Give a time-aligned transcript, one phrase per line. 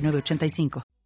[0.00, 0.97] 85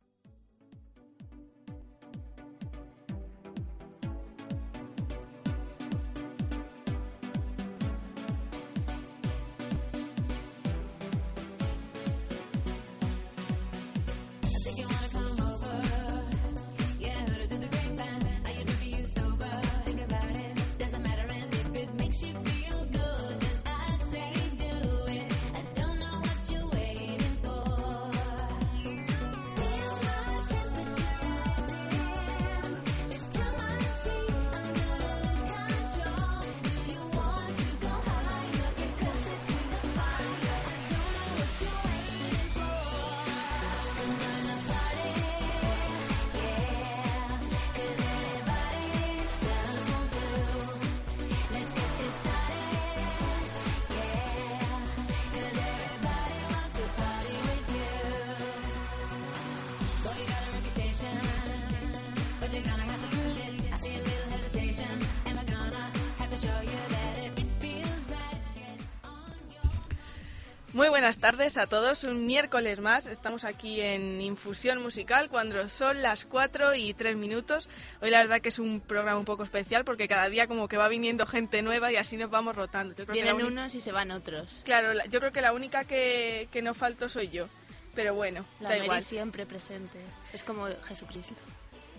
[71.02, 73.08] buenas tardes a todos, un miércoles más.
[73.08, 77.68] Estamos aquí en Infusión Musical cuando son las 4 y 3 minutos.
[78.00, 80.76] Hoy la verdad que es un programa un poco especial porque cada día como que
[80.76, 82.94] va viniendo gente nueva y así nos vamos rotando.
[83.06, 84.62] Vienen unos y se van otros.
[84.64, 87.48] Claro, yo creo que la única que, que no falto soy yo.
[87.96, 89.02] Pero bueno, la da igual.
[89.02, 89.98] siempre presente.
[90.32, 91.34] Es como Jesucristo.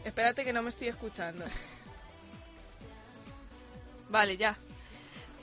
[0.06, 1.44] Espérate que no me estoy escuchando.
[4.08, 4.58] Vale, ya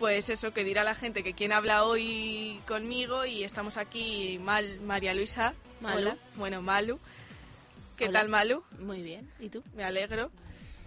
[0.00, 4.80] pues eso, que dirá la gente que quien habla hoy conmigo y estamos aquí Mal,
[4.80, 5.52] María Luisa.
[5.82, 6.12] Malu.
[6.36, 6.98] Bueno, Malu.
[7.98, 8.64] ¿Qué tal, Malu?
[8.78, 9.30] Muy bien.
[9.38, 9.62] ¿Y tú?
[9.74, 10.30] Me alegro.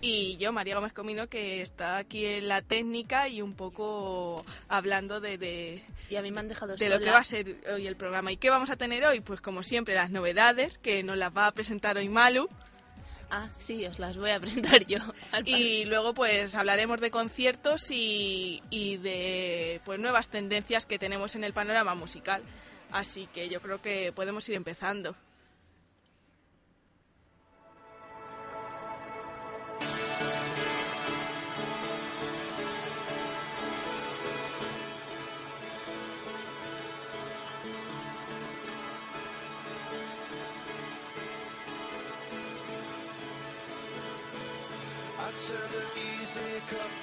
[0.02, 5.22] Y yo, María Gómez Comino, que está aquí en la técnica y un poco hablando
[5.22, 7.86] de, de, y a mí me han dejado de lo que va a ser hoy
[7.86, 8.32] el programa.
[8.32, 9.20] ¿Y qué vamos a tener hoy?
[9.20, 12.50] Pues como siempre, las novedades, que nos las va a presentar hoy Malu.
[13.36, 15.00] Ah, sí, os las voy a presentar yo.
[15.46, 21.44] Y luego pues hablaremos de conciertos y, y de pues nuevas tendencias que tenemos en
[21.44, 22.44] el panorama musical.
[22.92, 25.16] Así que yo creo que podemos ir empezando.
[46.76, 47.03] Up.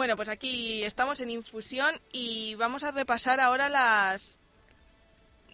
[0.00, 4.38] Bueno, pues aquí estamos en infusión y vamos a repasar ahora las...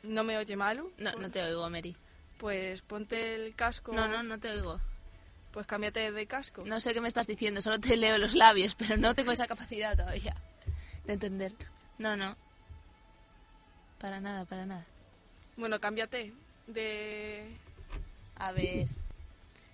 [0.04, 0.92] ¿No me oye Malu?
[0.98, 1.96] No, no te oigo, Mary.
[2.38, 3.92] Pues ponte el casco.
[3.92, 4.80] No, no, no te oigo.
[5.50, 6.62] Pues cámbiate de casco.
[6.64, 9.48] No sé qué me estás diciendo, solo te leo los labios, pero no tengo esa
[9.48, 10.36] capacidad todavía
[11.06, 11.52] de entender.
[11.98, 12.36] No, no.
[13.98, 14.86] Para nada, para nada.
[15.56, 16.32] Bueno, cámbiate
[16.68, 17.50] de...
[18.36, 18.86] A ver.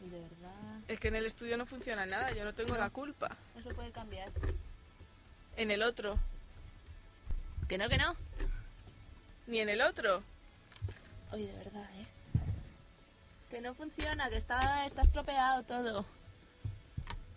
[0.01, 0.81] De verdad.
[0.89, 3.37] Es que en el estudio no funciona nada, yo no tengo la culpa.
[3.55, 4.33] No se puede cambiar.
[5.57, 6.19] En el otro.
[7.69, 8.17] Que no, que no.
[9.47, 10.23] Ni en el otro.
[11.33, 12.07] Oye, de verdad, ¿eh?
[13.51, 16.07] Que no funciona, que está, está estropeado todo.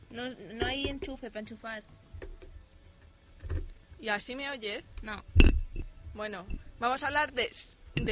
[0.10, 1.84] No, no hay enchufe para enchufar.
[4.00, 4.84] ¿Y así me oyes?
[5.02, 5.24] No.
[6.14, 6.46] Bueno,
[6.80, 7.52] vamos a hablar de...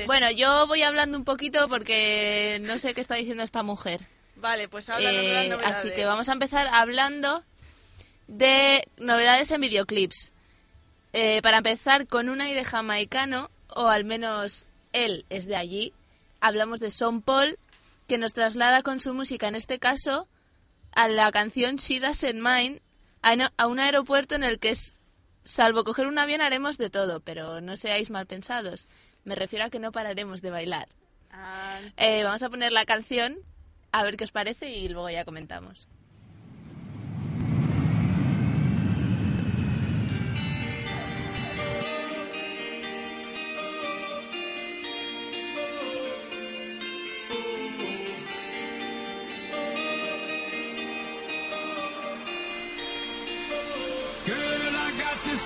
[0.06, 4.08] Bueno, yo voy hablando un poquito porque no sé qué está diciendo esta mujer.
[4.38, 5.56] Vale, pues habla eh, de.
[5.66, 7.44] Así que vamos a empezar hablando
[8.28, 10.34] de novedades en videoclips.
[11.14, 15.94] Eh, para empezar, con un aire jamaicano, o al menos él es de allí,
[16.40, 17.60] hablamos de Son Paul,
[18.08, 20.28] que nos traslada con su música, en este caso,
[20.92, 22.82] a la canción She Doesn't Mind,
[23.22, 24.94] a, a un aeropuerto en el que, es,
[25.46, 28.88] salvo coger un avión, haremos de todo, pero no seáis mal pensados.
[29.24, 30.90] Me refiero a que no pararemos de bailar.
[31.32, 31.80] Ah.
[31.98, 33.38] Eh, vamos a poner la canción,
[33.92, 35.88] a ver qué os parece y luego ya comentamos.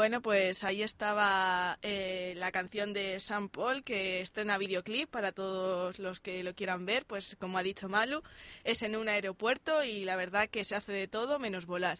[0.00, 5.98] Bueno, pues ahí estaba eh, la canción de Sam Paul que estrena videoclip para todos
[5.98, 7.04] los que lo quieran ver.
[7.04, 8.22] Pues como ha dicho Malu,
[8.64, 11.98] es en un aeropuerto y la verdad que se hace de todo menos volar.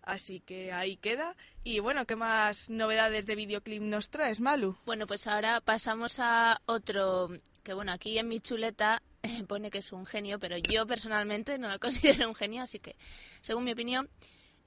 [0.00, 1.36] Así que ahí queda.
[1.62, 4.78] Y bueno, ¿qué más novedades de videoclip nos traes, Malu?
[4.86, 7.28] Bueno, pues ahora pasamos a otro,
[7.62, 11.58] que bueno, aquí en mi chuleta eh, pone que es un genio, pero yo personalmente
[11.58, 12.96] no lo considero un genio, así que,
[13.42, 14.08] según mi opinión,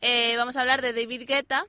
[0.01, 1.65] eh, vamos a hablar de David Guetta,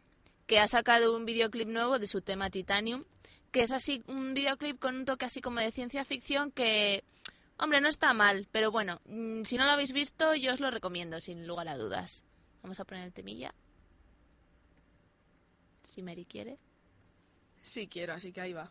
[0.46, 3.04] que ha sacado un videoclip nuevo de su tema Titanium,
[3.50, 7.04] que es así un videoclip con un toque así como de ciencia ficción que,
[7.58, 10.70] hombre, no está mal, pero bueno, mm, si no lo habéis visto, yo os lo
[10.70, 12.24] recomiendo, sin lugar a dudas.
[12.62, 13.54] Vamos a poner el temilla.
[15.82, 16.58] Si Mary quiere.
[17.62, 18.70] Sí quiero, así que ahí va.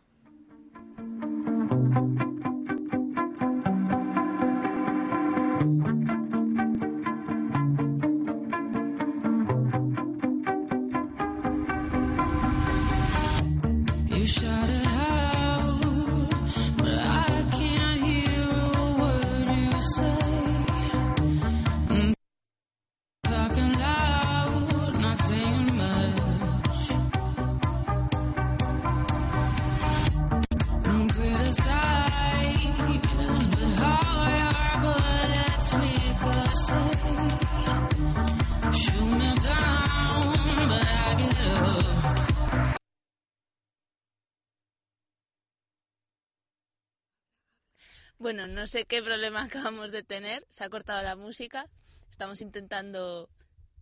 [48.26, 50.44] Bueno, no sé qué problema acabamos de tener.
[50.50, 51.70] Se ha cortado la música.
[52.10, 53.30] Estamos intentando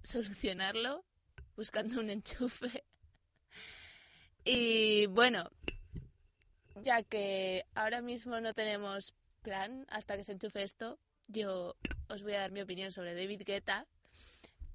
[0.03, 1.03] solucionarlo,
[1.57, 2.85] buscando un enchufe.
[4.45, 5.49] Y bueno,
[6.83, 11.75] ya que ahora mismo no tenemos plan hasta que se enchufe esto, yo
[12.11, 13.87] os voy a dar mi opinión sobre David Guetta.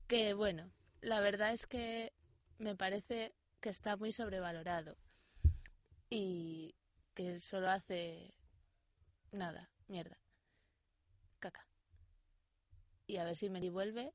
[0.07, 0.71] Que bueno,
[1.01, 2.11] la verdad es que
[2.57, 4.97] me parece que está muy sobrevalorado.
[6.09, 6.73] Y
[7.13, 8.33] que solo hace
[9.31, 10.17] Nada, mierda.
[11.39, 11.65] Caca.
[13.07, 14.13] Y a ver si Mary vuelve.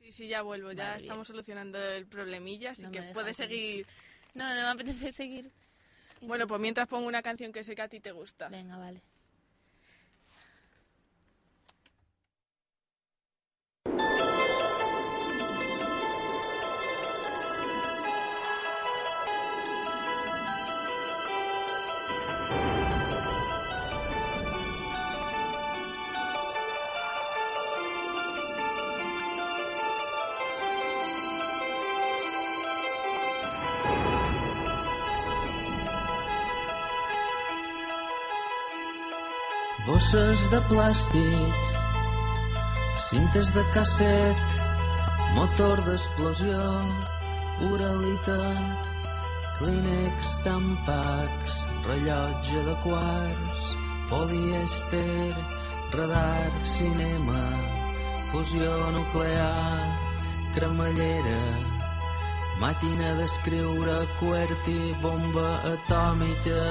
[0.00, 0.72] Sí, sí, ya vuelvo.
[0.72, 1.02] Ya bien.
[1.02, 3.84] estamos solucionando el problemilla, así No me que deja puedes seguir.
[3.84, 3.86] seguir.
[4.34, 5.52] No, no me apetece seguir.
[6.22, 8.48] Bueno, pues mientras pongo una canción que sé que a ti te gusta.
[8.48, 9.02] Venga, vale.
[40.10, 41.58] Bosses de plàstic,
[42.98, 44.56] cintes de casset,
[45.36, 46.64] motor d'explosió,
[47.68, 48.38] uralita,
[49.60, 51.54] clínex, tampacs,
[51.86, 53.70] rellotge de quarts,
[54.10, 55.30] polièster,
[55.94, 57.46] radar, cinema,
[58.34, 59.86] fusió nuclear,
[60.58, 61.40] cremallera,
[62.58, 66.62] màquina d'escriure, QWERTY, bomba atòmica,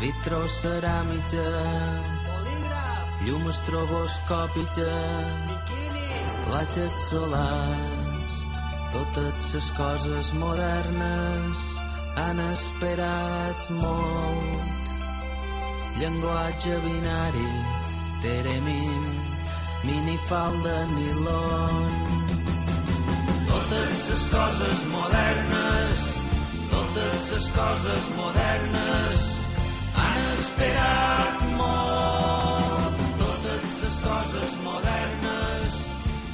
[0.00, 1.50] vitroceràmica,
[3.24, 4.94] llum estroboscòpica,
[6.46, 8.40] plaques solars,
[8.94, 11.62] totes les coses modernes
[12.16, 14.90] han esperat molt.
[15.98, 17.52] Llenguatge binari,
[18.22, 19.04] teremin,
[19.86, 21.94] minifalda, nilon.
[23.50, 26.04] Totes les coses modernes,
[26.74, 29.33] totes les coses modernes
[30.54, 32.98] han esperat molt.
[33.18, 35.74] Totes les coses modernes,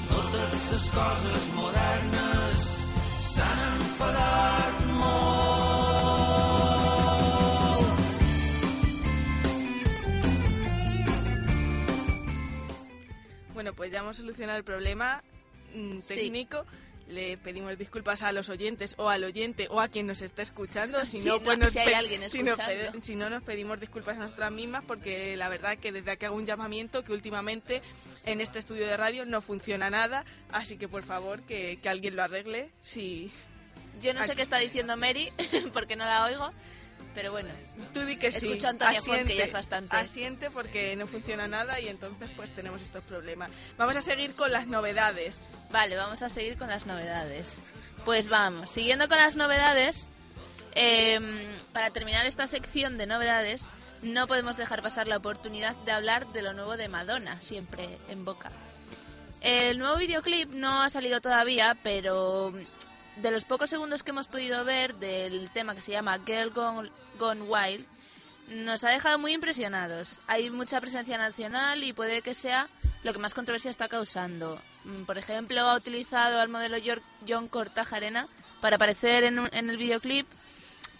[0.09, 2.59] totes les coses modernes
[3.35, 5.41] s'han enfadat molt.
[13.55, 15.23] Bueno, pues ya hemos solucionado el problema
[15.75, 16.31] mm, Sí.
[17.11, 21.05] Le pedimos disculpas a los oyentes o al oyente o a quien nos esté escuchando.
[21.05, 23.03] Si Sí, no, no, pues nos si hay alguien si escuchando.
[23.03, 26.37] si no, nos pedimos disculpas a nosotras mismas porque la verdad que desde aquí hago
[26.37, 27.83] un llamamiento que últimamente
[28.25, 30.25] en este estudio de radio no funciona nada.
[30.51, 32.71] Así que por favor que, que alguien lo arregle.
[32.81, 33.31] Si
[34.01, 35.31] Yo no sé qué está diciendo Mary,
[35.73, 36.51] porque no la oigo,
[37.15, 37.51] pero bueno.
[37.93, 38.49] tú di que sí.
[38.49, 39.97] Escucho a Antonia Font, que ya es bastante.
[39.97, 43.51] Asiente porque no funciona nada y entonces pues tenemos estos problemas.
[43.77, 45.39] Vamos a seguir con las novedades.
[45.71, 47.59] Vale, vamos a seguir con las novedades.
[48.05, 50.07] Pues vamos, siguiendo con las novedades,
[50.75, 51.41] em,
[51.73, 53.69] para terminar esta sección de novedades,
[54.03, 58.25] no podemos dejar pasar la oportunidad de hablar de lo nuevo de Madonna, siempre en
[58.25, 58.51] boca.
[59.41, 62.53] El nuevo videoclip no ha salido todavía, pero
[63.23, 66.91] de los pocos segundos que hemos podido ver del tema que se llama Girl Gone,
[67.19, 67.85] Gone Wild,
[68.49, 70.21] nos ha dejado muy impresionados.
[70.27, 72.69] Hay mucha presencia nacional y puede que sea
[73.05, 74.61] lo que más controversia está causando.
[74.85, 76.77] Mm, Por ejemplo, ha utilizado al modelo
[77.29, 78.27] John Cortajarena
[78.61, 80.27] para aparecer en, un- en el videoclip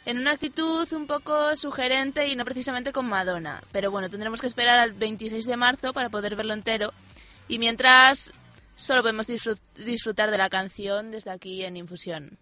[0.07, 3.63] en una actitud un poco sugerente y no precisamente con Madonna.
[3.71, 6.93] Pero bueno, tendremos que esperar al 26 de marzo para poder verlo entero.
[7.49, 8.33] Y mientras,
[8.81, 12.39] solo podemos disfrut- disfrutar de la canción desde aquí en Infusión.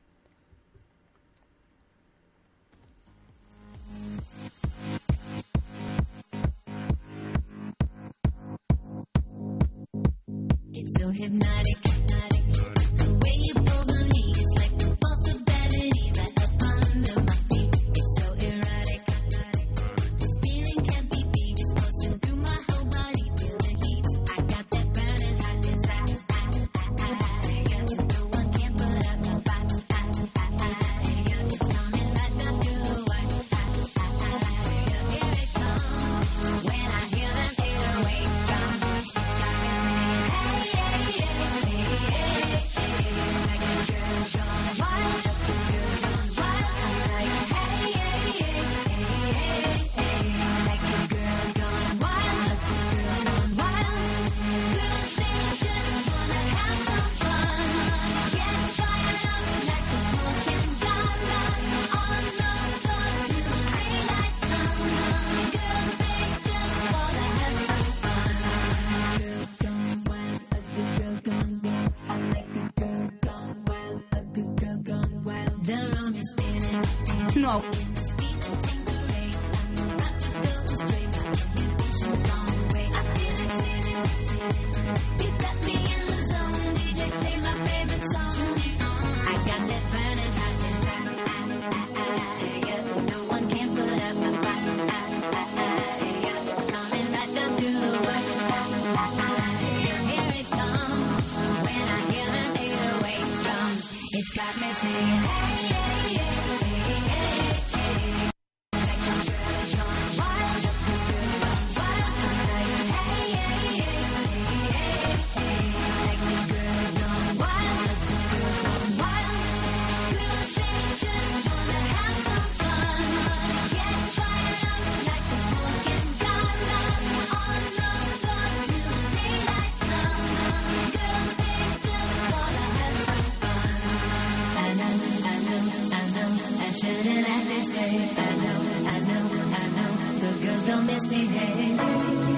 [136.80, 138.08] Shouldn't act this way.
[138.16, 142.37] I know, I know, I know, the girls don't misbehave.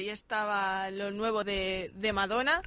[0.00, 2.62] Ahí estaba lo nuevo de, de Madonna,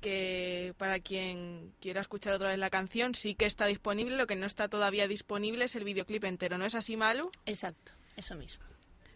[0.00, 4.36] que para quien quiera escuchar otra vez la canción sí que está disponible, lo que
[4.36, 7.30] no está todavía disponible es el videoclip entero, ¿no es así, Malu?
[7.46, 8.64] Exacto, eso mismo.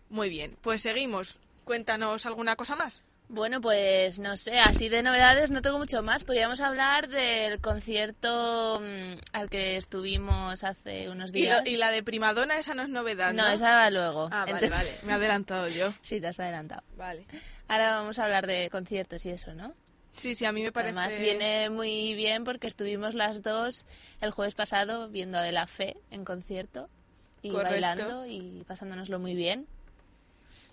[0.09, 1.39] Muy bien, pues seguimos.
[1.65, 3.03] Cuéntanos alguna cosa más.
[3.31, 6.25] Bueno, pues no sé, así de novedades no tengo mucho más.
[6.25, 11.63] Podríamos hablar del concierto mm, al que estuvimos hace unos Y, lo- días.
[11.67, 13.43] y la de Primadonna, esa no es novedad, ¿no?
[13.43, 14.31] No, esa va luego.
[14.33, 15.93] Ah, vale, vale, me he adelantado yo.
[16.01, 16.83] Sí, te has adelantado.
[16.97, 17.27] Vale.
[17.69, 19.75] Ahora vamos a hablar de conciertos y eso, ¿no?
[20.15, 20.99] Sí, sí, a mí me parece...
[20.99, 23.87] Además viene muy bien porque estuvimos las dos
[24.23, 26.89] el jueves pasado viendo a De La Fe en concierto
[27.43, 27.73] y Correcto.
[27.73, 29.67] bailando y pasándonoslo muy bien.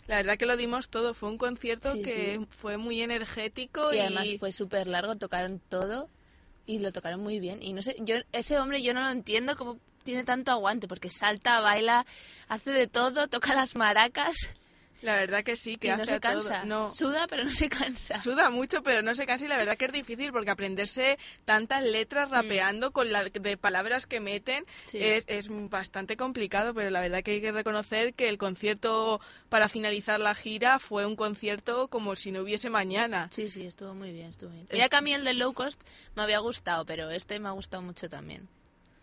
[0.08, 2.48] La verdad que lo dimos todo, fue un concierto Sí, que sí.
[2.50, 6.10] fue muy energético y, Y además fue súper largo, tocaron todo
[6.68, 7.62] y lo tocaron muy bien.
[7.64, 11.10] Y no sé, yo ese hombre yo no lo entiendo cómo tiene tanto aguante, porque
[11.10, 12.06] salta, baila,
[12.48, 14.36] hace de todo, toca las maracas.
[15.02, 16.66] La verdad que sí, que y no hace se a todo- cansa.
[16.66, 18.20] No, Suda, pero no se cansa.
[18.20, 21.84] Suda mucho, pero no se cansa y la verdad que es difícil porque aprenderse tantas
[21.84, 24.68] letras rapeando con la de palabras que meten Mm.
[24.88, 25.04] Sí.
[25.04, 29.70] es, es bastante complicado, pero la verdad que hay que reconocer que el concierto para
[29.70, 33.30] finalizar la gira fue un concierto como si no hubiese mañana.
[33.32, 34.68] Sí, sí, estuvo muy bien, estuvo bien.
[34.72, 35.82] Mira que a mí el del low cost
[36.16, 38.48] me había gustado, pero este me ha gustado mucho también.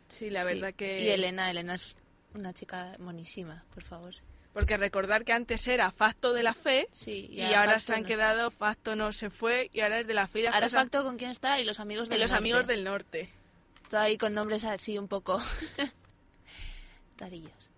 [0.09, 0.49] Sí, la Sí.
[0.49, 1.01] verdad que...
[1.03, 1.95] Y Elena, Elena es
[2.35, 4.15] una chica monísima, por favor.
[4.53, 8.07] Porque recordar que antes era Facto de la Fe Sí, y, ahora, se han no
[8.07, 8.15] está.
[8.17, 11.17] quedado Facto no se fue y ahora es de la Fe Ahora cosas- Facto con
[11.17, 12.39] quién está y los amigos de del los norte.
[12.43, 13.31] amigos del norte.
[13.89, 15.41] Todo ahí con nombres así un poco
[17.19, 17.71] rarillos.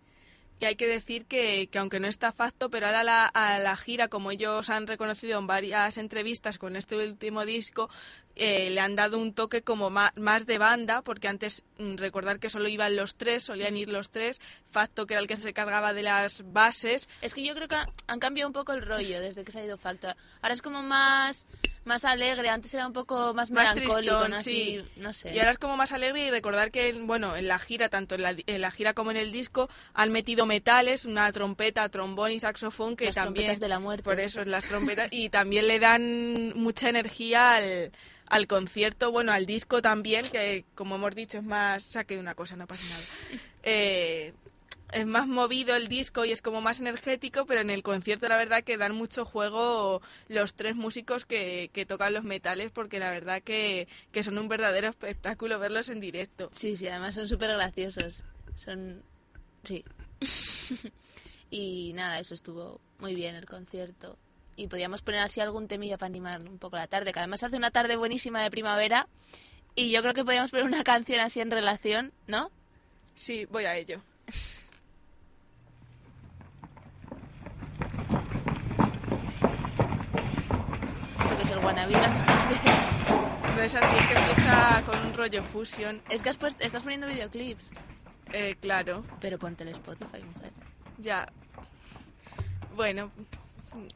[0.60, 3.76] Y hay que decir que, que aunque no está facto, pero ahora la, a la
[3.76, 7.90] gira, como ellos han reconocido en varias entrevistas con este último disco,
[8.36, 12.50] eh, le han dado un toque como más, de banda, porque antes mm, recordar que
[12.50, 15.92] solo iban los tres, solían ir los tres, Facto que era el que se cargaba
[15.92, 19.44] de las bases, Es que yo creo que han cambiado un poco el rollo desde
[19.44, 20.08] que se ha ido Facto.
[20.42, 21.46] Ahora es como más
[21.84, 24.36] más alegre, antes era un poco más, Más melancólico, tristón, ¿no?
[24.36, 24.84] Así, sí.
[24.96, 25.34] no sé.
[25.34, 28.22] Y ahora es como más alegre y recordar que, bueno, en la gira, tanto en
[28.22, 32.40] la, en la gira como en el disco, han metido metales, una trompeta, trombón y
[32.40, 33.46] saxofón que Las también...
[33.46, 34.02] trompetas de la muerte.
[34.02, 35.08] Por eso es las trompetas.
[35.10, 37.92] y también le dan mucha energía al,
[38.26, 41.82] al concierto, bueno, al disco también, que como hemos dicho es más...
[41.82, 43.40] Saque una cosa, no pasa nada.
[43.66, 44.34] Eh,
[44.92, 48.36] es más movido el disco y es como más energético, pero en el concierto la
[48.36, 53.10] verdad que dan mucho juego los tres músicos que, que tocan los metales, porque la
[53.10, 56.50] verdad que, que son un verdadero espectáculo verlos en directo.
[56.52, 58.22] Sí, sí, además son súper graciosos.
[58.54, 59.02] Son...
[59.64, 59.84] Sí.
[61.50, 64.18] y nada, eso estuvo muy bien el concierto.
[64.56, 67.56] Y podíamos poner así algún temilla para animar un poco la tarde, que además hace
[67.56, 69.08] una tarde buenísima de primavera.
[69.74, 72.50] Y yo creo que podíamos poner una canción así en relación, ¿no?
[73.14, 74.00] Sí, voy a ello.
[81.20, 82.98] Esto que es el wannabe las Girls.
[83.56, 86.02] No es así, que empieza con un rollo fusion.
[86.10, 87.70] Es que has puesto- estás poniendo videoclips.
[88.32, 90.50] Eh, claro, Pero ponte el Spotify, mujer.
[90.98, 91.26] ya.
[92.74, 93.12] Bueno,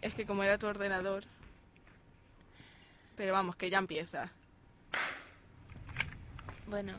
[0.02, 1.24] es que como era tu ordenador.
[3.16, 4.30] Pero vamos, que ya empieza.
[6.66, 6.98] Bueno.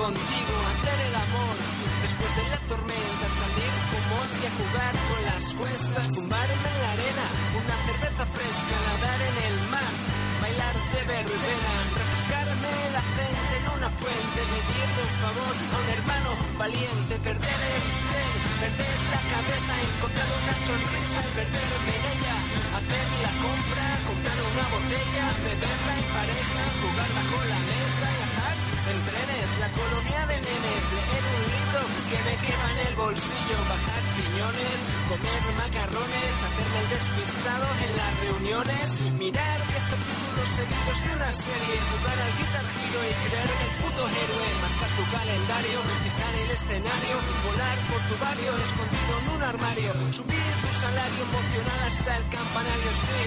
[0.00, 1.56] Contigo, hacer el amor.
[2.00, 6.90] Después de la tormenta, salir como y a jugar con las cuestas, tumbarme en la
[6.96, 7.26] arena,
[7.60, 9.92] una cerveza fresca, nadar en el mar,
[10.40, 16.30] bailar de verbena, refrescarme la frente en una fuente, pedirle un favor a un hermano
[16.56, 18.32] valiente, perder el tren,
[18.64, 22.36] perder la cabeza, encontrar una sonrisa y perderme en ella,
[22.80, 29.00] hacer la compra, comprar una botella, beberla en pareja, jugar bajo la mesa, viajar en
[29.06, 34.02] trenes, la colonia de nenes, leer un libro que me quema en el bolsillo, bajar
[34.18, 41.30] piñones, comer macarrones, hacerme el despistado en las reuniones, mirar diez capítulos seguidos de una
[41.30, 46.50] serie, jugar al Guitar Hero y creerme el puto héroe, marcar tu calendario, pisar el
[46.50, 52.24] escenario, volar por tu barrio, escondido en un armario, subir tu salario emocional hasta el
[52.26, 53.20] campanario, sí,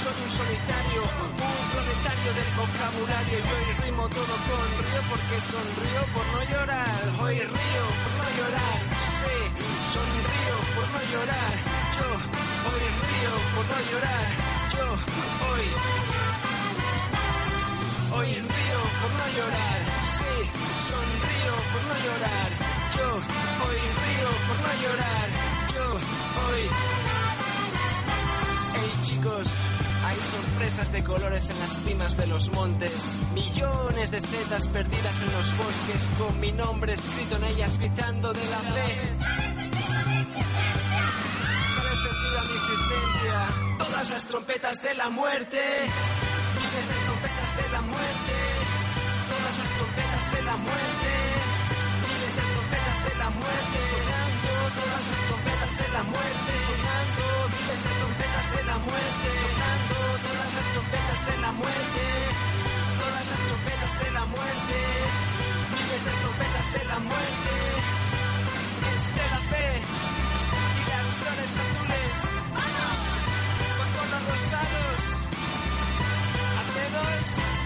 [0.00, 1.32] soy un solitario, un
[1.90, 7.38] proletario del vocabulario, yo hoy rimo todo con río porque sonrío por no llorar, hoy
[7.38, 8.78] río por no llorar,
[9.18, 9.34] sí,
[9.90, 11.52] sonrío por no llorar,
[11.98, 12.08] yo
[12.70, 14.26] hoy río por no llorar,
[14.74, 14.86] yo
[15.50, 15.66] hoy
[18.12, 19.80] Hoy río por no llorar,
[20.16, 20.32] sí,
[20.90, 22.50] sonrío por no llorar.
[22.98, 25.28] Yo hoy río por no llorar,
[25.72, 25.84] yo
[26.42, 26.62] hoy.
[28.74, 29.48] Hey chicos,
[30.10, 32.92] hay sorpresas de colores en las cimas de los montes,
[33.32, 38.44] millones de setas perdidas en los bosques, con mi nombre escrito en ellas gritando de
[38.50, 39.16] la fe.
[42.30, 43.46] A mi existencia,
[43.78, 45.60] todas las trompetas de la muerte.
[46.56, 48.34] Miles de trompetas de la muerte,
[49.30, 51.10] todas las trompetas de la muerte,
[52.06, 57.80] miles de trompetas de la muerte, sonando, todas las trompetas de la muerte, sonando, miles
[57.84, 59.59] de trompetas de la muerte, sonando,
[60.90, 62.04] trompetas de la muerte,
[62.98, 64.78] todas las trompetas de la muerte,
[65.70, 67.54] miles de trompetas de la muerte,
[68.94, 69.68] este la fe.
[70.78, 72.18] Y las flores azules,
[73.78, 75.02] con tonos rosados,
[76.58, 77.59] hacedos.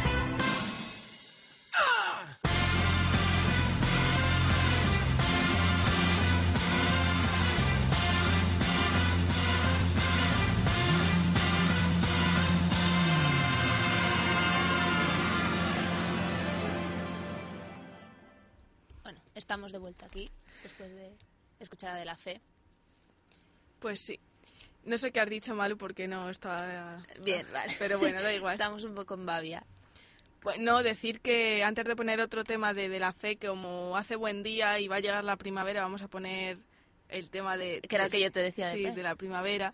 [19.55, 20.29] Estamos de vuelta aquí
[20.64, 21.12] después de
[21.61, 22.40] escuchar a De La Fe.
[23.79, 24.19] Pues sí.
[24.85, 27.07] No sé qué has dicho, Malu, porque no estaba...
[27.23, 27.73] Bien, vale.
[27.79, 28.53] Pero bueno, da igual.
[28.55, 29.64] Estamos un poco en babia.
[30.40, 33.97] Pues no, decir que antes de poner otro tema de, de la fe, que como
[33.97, 36.59] hace buen día y va a llegar la primavera, vamos a poner
[37.09, 37.81] el tema de...
[37.81, 38.90] Que era el de- que yo te decía de Sí, fe.
[38.93, 39.73] de la primavera.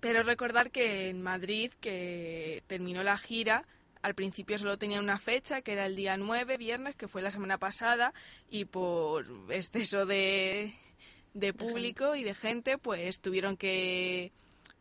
[0.00, 3.64] Pero recordar que en Madrid, que terminó la gira,
[4.02, 7.30] al principio solo tenía una fecha, que era el día 9, viernes, que fue la
[7.30, 8.12] semana pasada,
[8.48, 10.74] y por exceso de,
[11.34, 14.32] de público y de gente, pues tuvieron que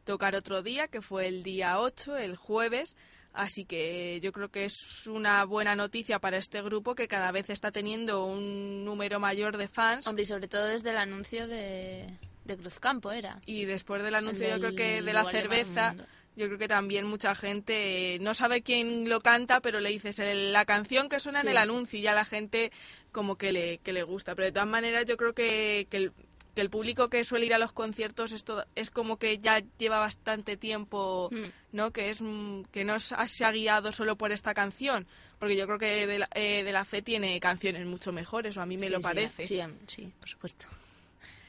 [0.06, 2.96] tocar otro día, que fue el día 8, el jueves.
[3.34, 7.50] Así que yo creo que es una buena noticia para este grupo que cada vez
[7.50, 10.08] está teniendo un número mayor de fans.
[10.08, 13.42] Hombre, y sobre todo desde el anuncio de, de Cruzcampo, era.
[13.46, 15.96] Y después del anuncio, yo creo que de la cerveza.
[16.36, 20.20] Yo creo que también mucha gente eh, no sabe quién lo canta, pero le dices
[20.20, 22.72] el- la canción que suena en el anuncio y ya la gente
[23.12, 24.36] como que le, que le gusta.
[24.36, 26.12] Pero de todas maneras, yo creo que, que el,
[26.54, 29.62] que el público que suele ir a los conciertos es, todo- es como que ya
[29.78, 31.44] lleva bastante tiempo, Mm.
[31.74, 31.92] ¿no?
[31.92, 35.06] Que es mm, que no se ha- guiado solo por esta canción,
[35.40, 38.62] porque yo creo que de la, eh, de la fe tiene canciones mucho mejores, o
[38.62, 39.44] a mí me Sí, lo parece.
[39.46, 40.68] Sí, sí, por supuesto.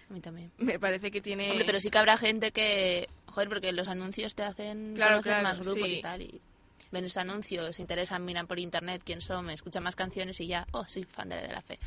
[0.09, 0.53] A mí también.
[0.59, 1.51] Me parece que tiene...
[1.51, 3.09] Hombre, pero sí que habrá gente que...
[3.27, 5.97] Joder, porque los anuncios te hacen Claro, conocer claro, más grupos sí.
[5.97, 6.23] y tal.
[6.23, 6.41] Y
[6.93, 10.67] ven ese anuncio, se interesan, miran por internet quién son, escuchan más canciones y ya,
[10.73, 11.79] oh, soy fan de, de la fe.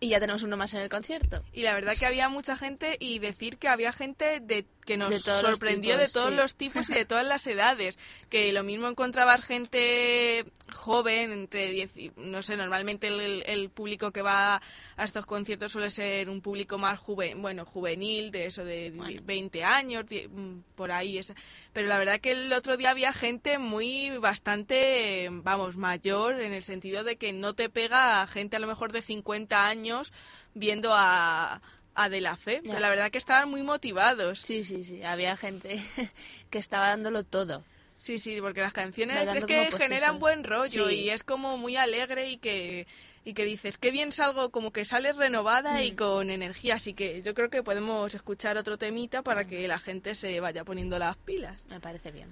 [0.00, 1.42] Y ya tenemos uno más en el concierto.
[1.52, 5.10] Y la verdad que había mucha gente y decir que había gente de que nos
[5.10, 6.36] De sorprendió tipos, de todos sí.
[6.36, 7.98] los tipos y de todas las edades.
[8.30, 14.10] Que lo mismo encontrabas gente joven, entre 10 y, no sé, normalmente el, el público
[14.12, 14.62] que va
[14.96, 19.20] a estos conciertos suele ser un público más juven, bueno, juvenil, de eso de Bueno.
[19.24, 21.18] 20 años, mm, por ahí.
[21.18, 21.34] esa-
[21.74, 26.62] Pero la verdad que el otro día había gente muy bastante, vamos, mayor, en el
[26.62, 30.12] sentido de que no te pega a gente a lo mejor de 50 años
[30.54, 31.60] viendo a,
[32.04, 32.60] a De La Fe.
[32.64, 32.78] Ya.
[32.80, 34.40] La verdad que estaban muy motivados.
[34.40, 35.02] Sí, sí, sí.
[35.02, 35.78] Había gente
[36.50, 37.64] que estaba dándolo todo.
[37.98, 40.94] Sí, sí, porque las canciones es que pues, generan buen rollo Sí.
[41.00, 42.86] y es como muy alegre y que
[43.24, 45.96] y que dices, qué bien salgo, como que sales renovada y Mm.
[45.96, 46.76] con energía.
[46.76, 50.64] Así que yo creo que podemos escuchar otro temita para que la gente se vaya
[50.64, 51.62] poniendo las pilas.
[51.66, 52.28] Me parece bien.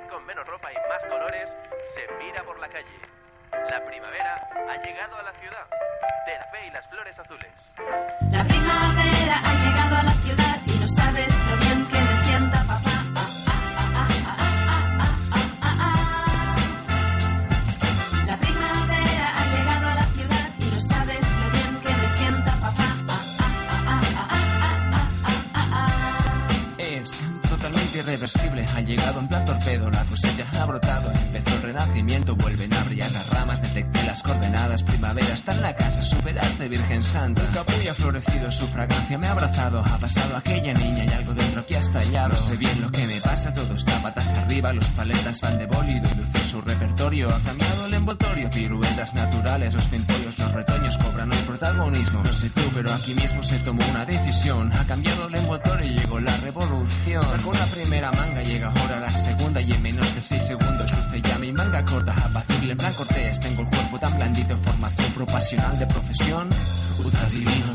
[0.00, 1.50] Con menos ropa y más colores
[1.94, 2.88] se mira por la calle.
[3.70, 5.66] La primavera ha llegado a la ciudad.
[6.26, 7.52] De la fe y las flores azules.
[8.30, 10.71] La primavera ha llegado a la ciudad
[28.02, 32.72] totalmente irreversible, ha llegado en plan torpedo, la cosecha ha brotado, empezó el renacimiento, vuelven
[32.72, 37.42] a brillar las ramas, detecté las coordenadas, primavera está en la casa, superarte Virgen Santa.
[37.42, 41.34] Un capullo ha florecido, su fragancia me ha abrazado, ha pasado aquella niña y algo
[41.34, 42.28] dentro que ha estallado.
[42.30, 45.66] No sé bien lo que me pasa, todo está patas arriba, los paletas van de
[45.66, 51.32] bólido luce su repertorio, ha cambiado el envoltorio, piruetas naturales, los pimpollos, los retoños cobran
[51.32, 52.22] hoy protagonismo.
[52.22, 55.94] No sé tú, pero aquí mismo se tomó una decisión, ha cambiado el envoltorio y
[55.94, 57.22] llegó la revolución.
[57.22, 61.20] Sacó la primera manga, llega ahora la segunda y en menos de 6 segundos luce
[61.20, 65.78] ya mi manga corta, apacible en plan cortés, tengo el cuerpo tan blandito, formación profesional
[65.78, 66.48] de profesión,
[67.04, 67.71] ultra divino.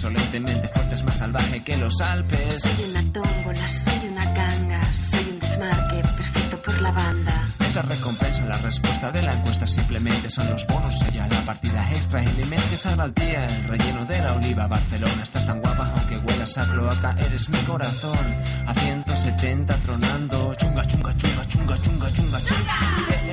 [0.00, 2.62] Insolentemente, fuerte es más salvaje que los Alpes.
[2.62, 7.54] Soy una tómbola, soy una ganga, soy un desmarque perfecto por la banda.
[7.58, 11.02] Es la recompensa, la respuesta de la encuesta simplemente son los bonos.
[11.02, 13.44] Ella la partida extra en mi mente salva al día.
[13.44, 17.58] El relleno de la oliva, Barcelona, estás tan guapa aunque huelas a cloaca, eres mi
[17.58, 18.36] corazón.
[18.66, 22.70] A 170 tronando, chunga, chunga, chunga, chunga, chunga, chunga, chunga.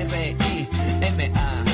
[0.02, 1.67] R-I-M-A,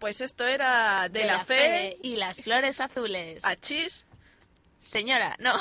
[0.00, 3.44] pues esto era de, la, fe, y las flores azules.
[3.44, 4.04] Achis,
[4.78, 5.52] Señora, no.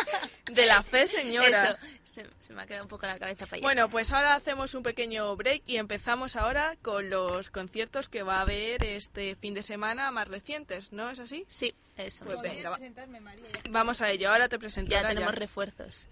[0.52, 1.62] de la fe, señora.
[1.70, 1.78] Eso.
[2.04, 3.62] Se, se me ha quedado un poco la cabeza para allá.
[3.66, 8.36] Bueno, pues ahora hacemos un pequeño break y empezamos ahora con los conciertos que va
[8.38, 11.44] a haber este fin de semana más recientes, ¿no es así?
[11.48, 12.24] Sí, eso.
[12.24, 12.78] Pues venga, va-
[13.70, 14.30] vamos a ello.
[14.30, 14.90] Ahora te presento.
[14.92, 16.08] ya tenemos refuerzos.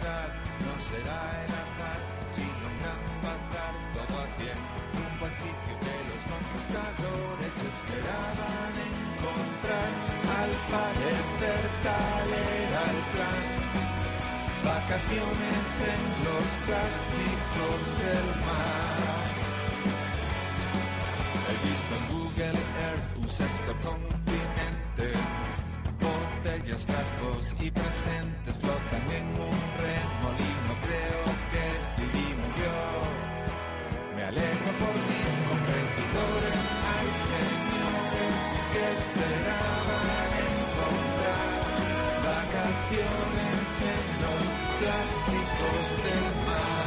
[0.00, 4.60] No será el azar, sino un gran bazar, todo a cien,
[4.96, 9.90] rumbo al sitio que los conquistadores esperaban encontrar.
[10.40, 13.48] Al parecer tal era el plan.
[14.64, 19.28] Vacaciones en los plásticos del mar.
[21.48, 25.12] He visto en Google Earth un sexto continente.
[26.42, 30.72] Botellas, trastos y presentes flotan en un remolino.
[30.80, 32.80] Creo que es divino yo.
[34.16, 36.66] Me alegro por mis competidores.
[36.92, 38.38] Hay señores
[38.72, 41.50] que esperaban encontrar
[42.24, 44.44] vacaciones en los
[44.80, 46.79] plásticos del mar.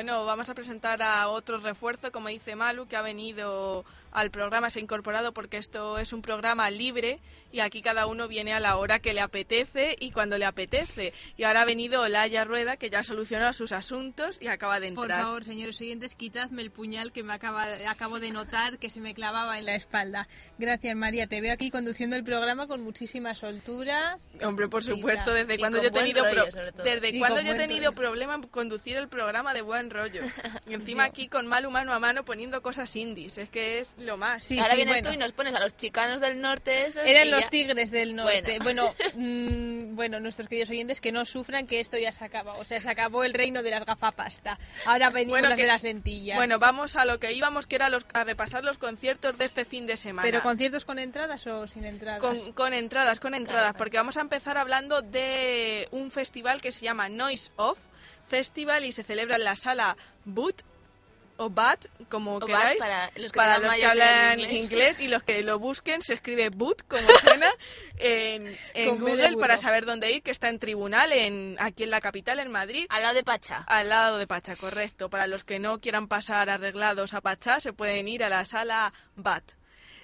[0.00, 4.70] Bueno, vamos a presentar a otro refuerzo, como dice Malu, que ha venido al programa,
[4.70, 7.20] se ha incorporado porque esto es un programa libre
[7.52, 11.12] y aquí cada uno viene a la hora que le apetece y cuando le apetece.
[11.36, 14.92] Y ahora ha venido Olaya Rueda, que ya ha solucionado sus asuntos y acaba de
[14.92, 15.22] Por entrar.
[15.22, 19.14] favor, señores oyentes, quitadme el puñal que me acaba, acabo de notar que se me
[19.14, 20.28] clavaba en la espalda.
[20.58, 21.26] Gracias, María.
[21.26, 24.18] Te veo aquí conduciendo el programa con muchísima soltura.
[24.42, 26.44] Hombre, por supuesto, desde Y cuando yo he tenido rollo,
[26.84, 30.22] desde Y cuando yo he tenido problema en conducir el programa de buen rollo.
[30.66, 31.10] Y encima Yo.
[31.10, 34.42] aquí con Malu mano a mano poniendo cosas indies, es que es lo más.
[34.42, 35.08] Sí, Ahora sí, vienes bueno.
[35.08, 38.14] tú y nos pones a los chicanos del norte esos Eran los ya- tigres del
[38.16, 38.58] norte.
[38.62, 38.94] Bueno, Bueno.
[39.14, 42.52] mm, bueno, nuestros queridos oyentes que no sufran que esto ya se acaba.
[42.54, 44.58] O sea, se acabó el reino de las gafapasta.
[44.86, 46.36] Ahora venimos Bueno, las que- de las lentillas.
[46.36, 49.64] Bueno, vamos a lo que íbamos, que era los- a repasar los conciertos de este
[49.64, 50.26] fin de semana.
[50.26, 52.20] ¿Pero conciertos con entradas o sin entradas?
[52.20, 53.78] Con, con entradas, con entradas, claro.
[53.78, 57.78] porque vamos a empezar hablando de un festival que se llama Noise Off
[58.30, 60.62] Festival y se celebra en la sala Boot
[61.36, 62.78] o BAT, como O queráis.
[62.78, 64.62] BAT para los que para los hablan inglés.
[64.62, 65.00] inglés.
[65.00, 67.50] y los que lo busquen se escribe Boot, como suena,
[67.96, 72.00] en, en Google para saber dónde ir, que está en tribunal, en, aquí en la
[72.02, 72.86] capital, en Madrid.
[72.90, 73.64] Al lado de Pacha.
[73.66, 75.08] Al lado de Pacha, correcto.
[75.08, 78.92] Para los que no quieran pasar arreglados a Pacha, se pueden ir a la sala
[79.16, 79.42] BAT.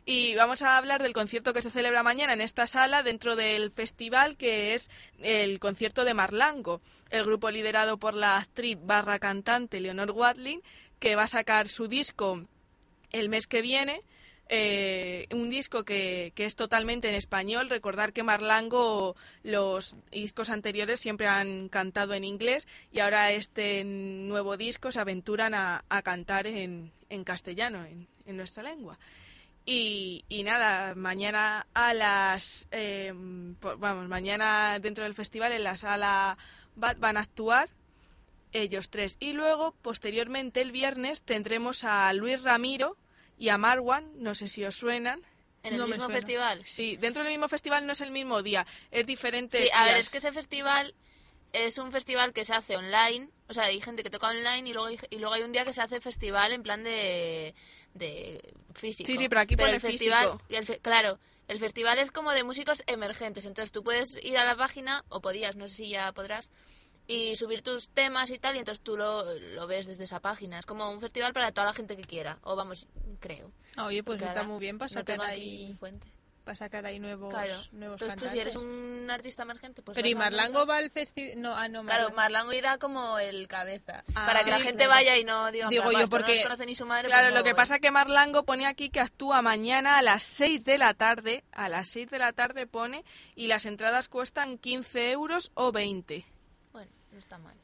[0.08, 3.72] Y vamos a hablar del concierto que se celebra mañana en esta sala dentro del
[3.72, 4.88] festival, que es
[5.20, 6.80] el concierto de Marlango,
[7.10, 10.62] el grupo liderado por la actriz barra cantante Leonor Watling,
[11.00, 12.44] que va a sacar su disco
[13.10, 14.02] el mes que viene.
[14.48, 17.68] eh, un disco que, que es totalmente en español.
[17.68, 24.56] Recordar que Marlango los discos anteriores siempre han cantado en inglés y ahora este nuevo
[24.56, 28.98] disco se aventuran a, a cantar en, en castellano, en, en nuestra lengua.
[29.66, 32.68] Y, y nada, mañana a las...
[32.70, 36.38] eh, vamos, mañana dentro del festival en la sala
[36.76, 37.68] BAT van a actuar
[38.52, 39.16] ellos tres.
[39.20, 42.96] Y luego, posteriormente, el viernes, tendremos a Luis Ramiro,
[43.38, 45.22] y a Marwan, no sé si os suenan.
[45.62, 46.62] ¿En el No mismo festival?
[46.64, 49.60] Sí, dentro del mismo festival no es el mismo día, es diferente.
[49.60, 50.94] Sí, a ver, es que ese festival
[51.52, 54.72] es un festival que se hace online, o sea, hay gente que toca online y
[54.72, 57.54] luego hay, y luego hay un día que se hace festival en plan de,
[57.96, 59.06] de físico.
[59.06, 60.44] Sí, sí, pero aquí pone el festival, físico.
[60.48, 61.18] el fe- claro,
[61.48, 65.20] el festival es como de músicos emergentes, entonces tú puedes ir a la página, o
[65.20, 66.50] podías, no sé si ya podrás,
[67.06, 70.58] y subir tus temas y tal, y entonces tú lo, lo ves desde esa página.
[70.58, 72.86] Es como un festival para toda la gente que quiera, o vamos,
[73.20, 73.50] creo.
[73.78, 76.06] Oye, pues Porque está muy bien no sacar tengo aquí ahí, fuente.
[76.46, 77.52] Para sacar ahí nuevos, Claro.
[77.72, 79.02] nuevos Entonces tú si eres cantantes.
[79.02, 80.66] un artista emergente, pues Pero ¿y a Marlango eso.
[80.66, 81.40] va al festival?
[81.42, 82.16] No, ah, no, Claro, Marlango.
[82.16, 84.04] Marlango irá como el cabeza.
[84.14, 84.90] Ah, para que la sí, gente claro.
[84.92, 87.08] vaya y no diga, Digo "Papá, yo, no porque- nos conoce ni su madre.
[87.08, 87.56] Claro, pues no lo que voy".
[87.56, 91.42] pasa es que Marlango pone aquí que actúa mañana a las 6 de la tarde,
[91.50, 96.24] a las 6 de la tarde pone, y las entradas cuestan 15 euros o 20.
[96.72, 97.56] Bueno, no está mal.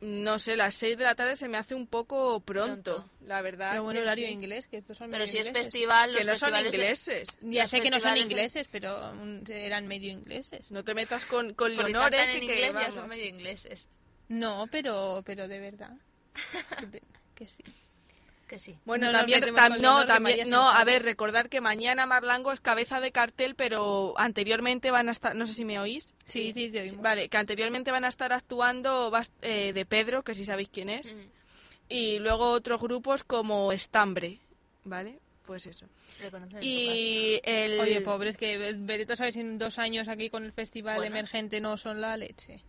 [0.00, 3.10] No sé, las 6 de la tarde se me hace un poco pronto, Pronto.
[3.26, 3.72] la verdad.
[3.72, 4.32] Pero bueno, que horario sí.
[4.32, 5.66] inglés, que estos son Pero medio si es ingleses.
[5.72, 7.28] festival, los Que no son ingleses.
[7.42, 9.12] Ya los sé que no son festivales en- ingleses, pero
[9.48, 10.70] eran medio ingleses.
[10.70, 12.94] No te metas con, con Porque Leonore, cantan en que, que inglés ya vamos.
[12.94, 13.88] son medio ingleses.
[14.28, 15.92] No, pero, pero de verdad.
[16.80, 17.02] Que te-
[17.34, 17.62] que sí.
[18.50, 18.76] Que sí.
[18.84, 22.98] Bueno, No también, tam- no, también, no, a ver, recordar que mañana Marlango es cabeza
[23.00, 26.12] de cartel, pero anteriormente van a estar, no sé si me oís.
[26.24, 27.00] Sí, sí, te oímos.
[27.00, 31.14] Vale, que anteriormente van a estar actuando eh, de Pedro, que si sabéis quién es,
[31.14, 31.28] Mm,
[31.90, 34.40] y luego otros grupos como Estambre,
[34.82, 35.20] ¿vale?
[35.46, 35.86] Pues eso.
[36.60, 37.78] Y el...
[37.78, 38.74] Oye, pobres, que
[39.30, 41.14] si en dos años aquí con el festival Bueno.
[41.14, 42.64] emergente no son la leche.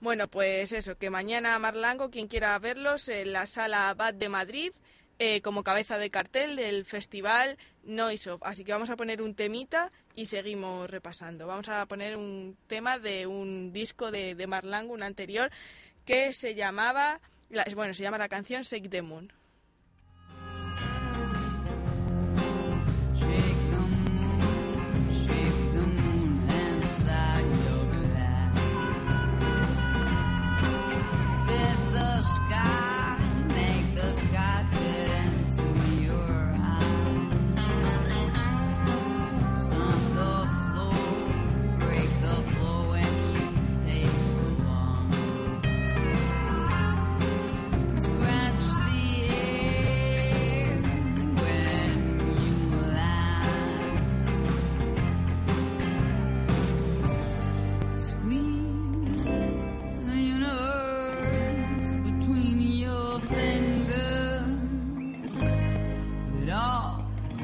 [0.00, 4.72] Bueno, pues eso, que mañana Marlango, quien quiera verlos, en la sala Abad de Madrid,
[5.24, 8.42] eh, como cabeza de cartel del festival Noise Off.
[8.44, 11.46] Así que vamos a poner un temita y seguimos repasando.
[11.46, 15.52] Vamos a poner un tema de un disco de, de Marlango, un anterior,
[16.04, 17.20] que se llamaba,
[17.50, 19.32] la- bueno, se llama la canción Shake the Moon.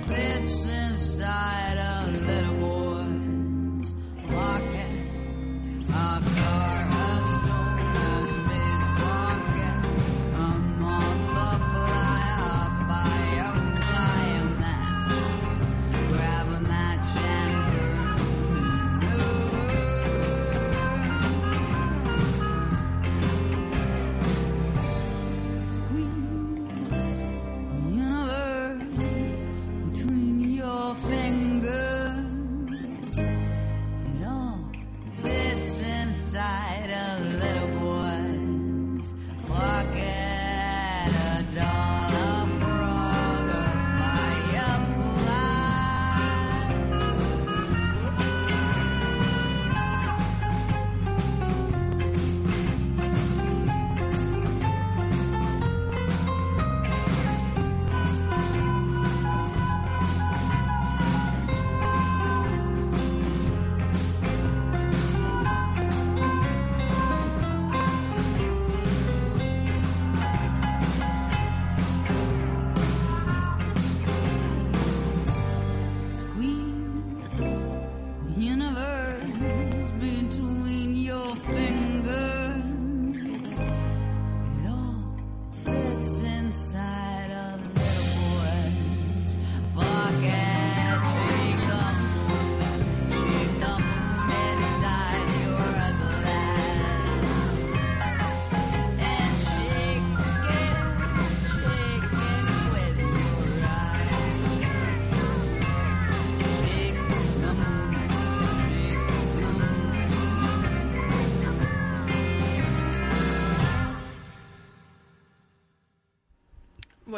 [0.09, 1.58] bed since I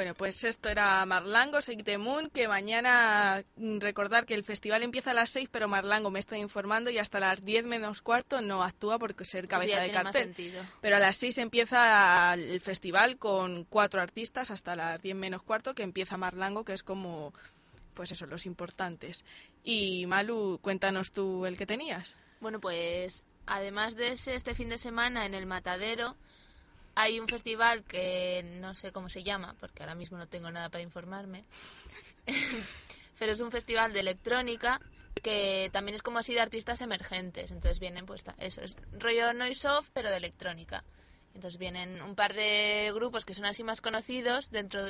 [0.01, 5.11] Bueno, pues esto era Marlango, the Moon, que mañana mm, recordar que el festival empieza
[5.11, 8.65] a las 6, pero Marlango me estoy informando y hasta las 10 menos cuarto no
[8.65, 10.35] actúa porque ser Pues cabeza de cartel.
[10.81, 15.75] Pero a las 6 empieza el festival con cuatro artistas hasta las 10 menos cuarto,
[15.75, 17.35] que empieza Marlango, que es como,
[17.93, 19.23] pues eso, los importantes.
[19.65, 22.15] Y Malu, cuéntanos tú el que tenías.
[22.41, 26.17] Bueno, pues además de ese, este fin de semana en el Matadero
[26.95, 30.69] hay un festival que no sé cómo se llama, porque ahora mismo no tengo nada
[30.69, 31.45] para informarme,
[33.19, 34.81] pero es un festival de electrónica
[35.23, 37.51] que también es como así de artistas emergentes.
[37.51, 40.85] Entonces vienen, pues eso es rollo noise off, pero de electrónica.
[41.35, 44.81] Entonces vienen un par de grupos que son así más conocidos dentro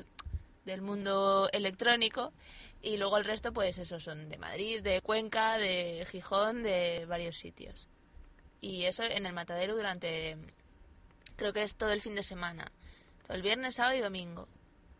[0.64, 2.32] del mundo electrónico
[2.82, 7.36] y luego el resto pues eso son de Madrid, de Cuenca, de Gijón, de varios
[7.36, 7.88] sitios.
[8.60, 10.36] Y eso en el Matadero durante
[11.40, 12.70] creo que es todo el fin de semana,
[13.26, 14.46] todo el viernes, sábado y domingo.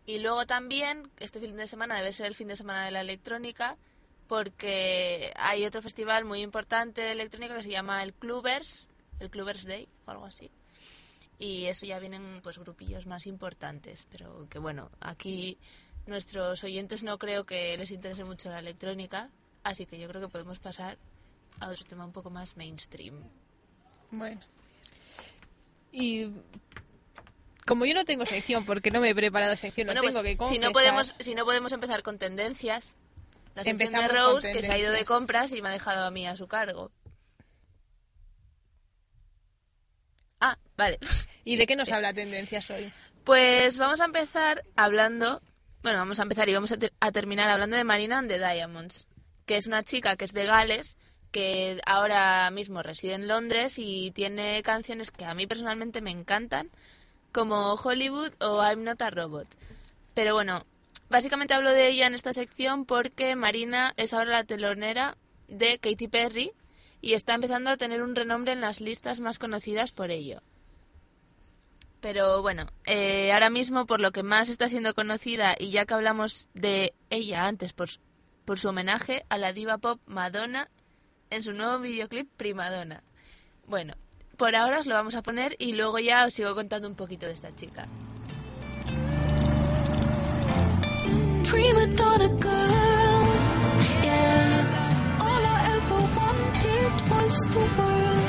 [0.06, 3.02] Y luego también este fin de semana debe ser el fin de semana de la
[3.02, 3.76] electrónica
[4.26, 8.88] porque hay otro festival muy importante de electrónica que se llama el Clubbers,
[9.18, 10.50] el Clubbers Day o algo así.
[11.38, 15.58] Y eso ya vienen pues grupillos más importantes, pero que bueno, aquí
[16.06, 19.28] nuestros oyentes no creo que les interese mucho la electrónica,
[19.62, 20.96] así que yo creo que podemos pasar
[21.58, 23.22] a otro tema un poco más mainstream.
[24.10, 24.40] Bueno.
[25.92, 26.30] Y
[27.66, 30.38] como yo no tengo sección, porque no me he preparado sección, no Bueno, tengo pues,
[30.38, 30.72] que si no confesar.
[30.72, 32.96] podemos si no podemos empezar con tendencias,
[33.54, 36.10] la sección de Rose que se ha ido de compras y me ha dejado a
[36.10, 36.90] mí a su cargo.
[40.40, 40.98] Ah, vale.
[41.44, 42.92] ¿Y de qué nos habla tendencias hoy?
[43.24, 45.42] Pues vamos a empezar hablando,
[45.82, 49.06] bueno, vamos a empezar y vamos a, a terminar hablando de Marina and the Diamonds,
[49.46, 50.96] que es una chica que es de Gales,
[51.30, 56.70] que ahora mismo reside en Londres y tiene canciones que a mí personalmente me encantan,
[57.32, 59.46] como Hollywood o I'm Not a Robot.
[60.14, 60.64] Pero bueno,
[61.08, 65.16] básicamente hablo de ella en esta sección porque Marina es ahora la telonera
[65.48, 66.52] de Katy Perry
[67.00, 70.42] y está empezando a tener un renombre en las listas más conocidas por ello.
[72.00, 75.94] Pero bueno, eh, ahora mismo por lo que más está siendo conocida y ya que
[75.94, 77.90] hablamos de ella antes por,
[78.44, 80.70] por su homenaje a la diva pop Madonna
[81.30, 83.02] en su nuevo videoclip Primadonna.
[83.66, 83.94] Bueno,
[84.36, 87.26] por ahora os lo vamos a poner y luego ya os sigo contando un poquito
[87.26, 87.86] de esta chica.
[91.50, 93.26] prima donna girl.
[94.04, 98.20] Yeah, all I ever wanted was the world.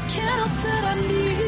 [0.00, 1.47] I that I need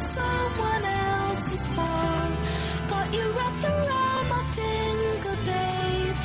[0.00, 2.32] someone else's fault.
[2.88, 6.16] Got you wrapped around my finger, babe.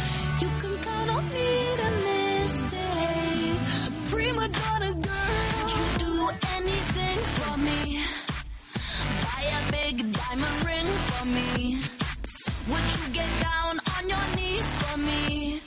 [0.41, 1.49] You can count on me
[1.81, 3.61] to misbehave.
[4.09, 7.99] Prima donna girl, you do anything for me?
[9.23, 11.79] Buy a big diamond ring for me.
[12.69, 15.61] Would you get down on your knees for me?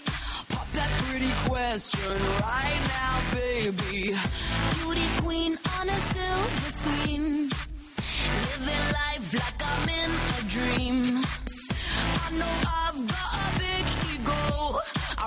[0.49, 4.17] Pop that pretty question right now, baby.
[4.75, 7.51] Beauty queen on a silver screen.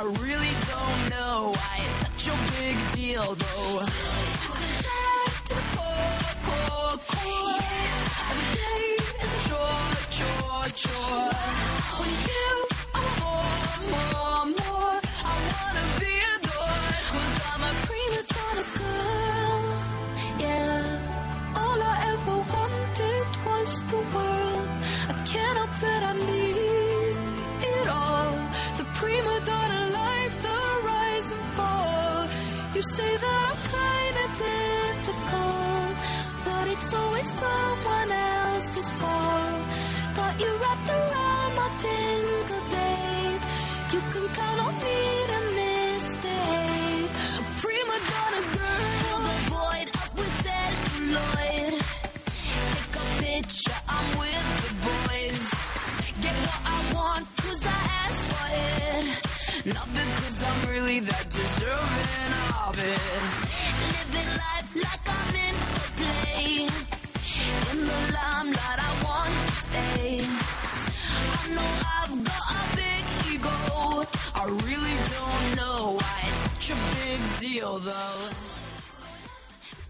[0.02, 4.31] I really don't know why it's such a big deal, though.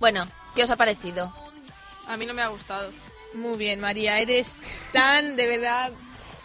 [0.01, 1.31] Bueno, ¿qué os ha parecido?
[2.07, 2.89] A mí no me ha gustado.
[3.35, 4.51] Muy bien, María, eres
[4.91, 5.91] tan, de verdad,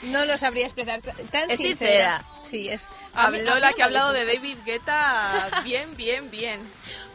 [0.02, 2.22] no lo sabría expresar, tan Es sincera.
[2.22, 2.24] sincera.
[2.42, 2.82] Sí, es
[3.14, 4.26] Habló mí la que ha hablado de.
[4.26, 6.60] David Guetta bien, bien, bien.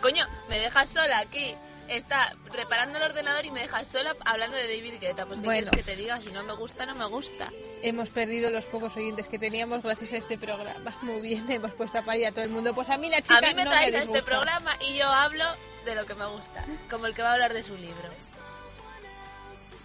[0.01, 1.55] Coño, me dejas sola aquí.
[1.87, 5.27] Está reparando el ordenador y me dejas sola hablando de David Guetta.
[5.27, 5.69] Pues, ¿qué Bueno.
[5.69, 6.19] quieres que te diga?
[6.19, 7.49] Si no me gusta, no me gusta.
[7.83, 10.95] Hemos perdido los pocos oyentes que teníamos gracias a este programa.
[11.03, 12.73] Muy bien, hemos puesto a parir a todo el mundo.
[12.73, 15.07] Pues a mí la chica A mí me no traes a este programa y yo
[15.07, 15.45] hablo
[15.85, 16.65] de lo que me gusta.
[16.89, 18.09] Como el que va a hablar de su libro.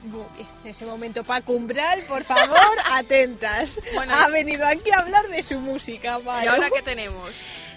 [0.05, 2.59] Muy bien, en ese momento Paco Umbral, por favor,
[2.93, 3.79] atentas.
[3.95, 6.51] Bueno, ha venido aquí a hablar de su música, ¿Y Maru.
[6.51, 7.31] ahora qué tenemos?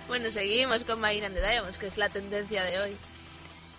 [0.08, 2.98] Bueno, seguimos con Marina and the Diamonds, que es la tendencia de hoy.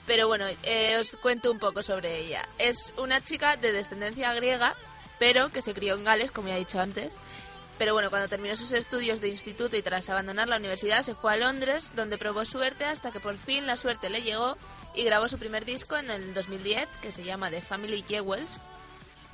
[0.07, 2.49] Pero bueno, eh, os cuento un poco sobre ella.
[2.59, 4.75] Es una chica de descendencia griega,
[5.19, 7.15] pero que se crió en Gales, como ya he dicho antes.
[7.81, 11.33] Pero bueno, cuando terminó sus estudios de instituto y tras abandonar la universidad, se fue
[11.33, 14.59] a Londres, donde probó suerte hasta que por fin la suerte le llegó
[14.95, 18.61] y grabó su primer disco en el 2010, que se llama The Family Jewels,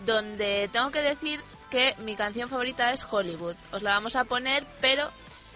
[0.06, 1.40] donde tengo que decir
[1.72, 3.56] que mi canción favorita es Hollywood.
[3.72, 5.10] Os la vamos a poner, pero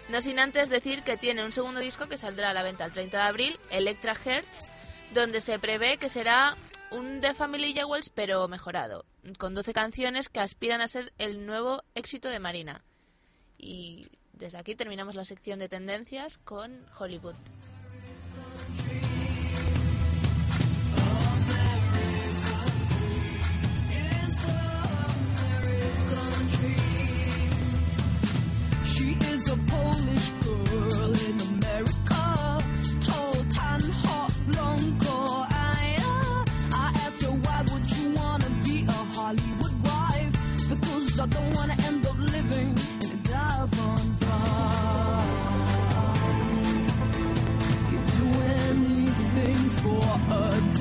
[0.09, 2.91] no sin antes decir que tiene un segundo disco que saldrá a la venta el
[2.91, 4.69] 30 de abril, Electra Hertz,
[5.13, 6.57] donde se prevé que será
[6.91, 9.05] un The Family Jewels pero mejorado,
[9.37, 12.83] con 12 canciones que aspiran a ser el nuevo éxito de Marina.
[13.57, 17.35] Y desde aquí terminamos la sección de tendencias con Hollywood.
[49.99, 50.80] For a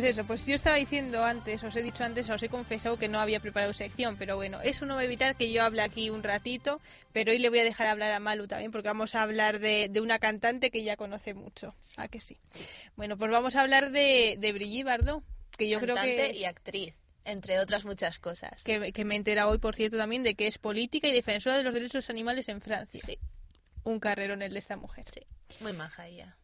[0.00, 3.08] pues eso, pues yo estaba diciendo antes, os he dicho antes, os he confesado que
[3.08, 6.10] no había preparado sección, pero bueno, eso no va a evitar que yo hable aquí
[6.10, 6.80] un ratito,
[7.12, 9.88] pero hoy le voy a dejar hablar a Malu también, porque vamos a hablar de,
[9.90, 11.74] de una cantante que ya conoce mucho.
[11.96, 12.38] ¿A que sí?
[12.96, 15.22] Bueno, pues vamos a hablar de, de Brigitte Bardot,
[15.56, 16.36] que yo creo Cantante que...
[16.38, 16.94] y actriz,
[17.24, 18.62] entre otras muchas cosas.
[18.64, 21.56] Que, que me he enterado hoy, por cierto, también de que es política y defensora
[21.58, 23.00] de los derechos animales en Francia.
[23.04, 23.18] Sí,
[23.84, 25.04] Un carrerón el de esta mujer.
[25.12, 25.20] sí.
[25.60, 26.36] Muy maja ella.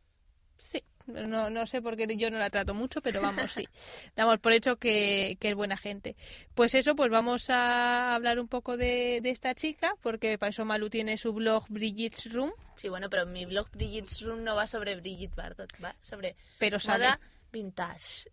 [0.58, 3.68] Sí, No, no sé por qué yo no la trato mucho, pero vamos, sí.
[4.16, 6.16] Damos por hecho que, que es buena gente.
[6.54, 10.64] Pues eso, pues vamos a hablar un poco de, de esta chica, porque para eso
[10.64, 14.66] Malu tiene su blog Brigitte's Room, Sí, bueno, pero mi blog Brigitte's Room no va
[14.66, 17.16] sobre Brigitte Bardot, va sobre pero moda
[17.50, 18.30] vintage.